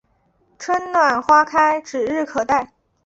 [0.57, 2.73] 春暖花开指日可待